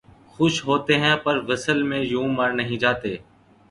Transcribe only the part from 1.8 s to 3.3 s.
میں یوں مر نہیں جاتے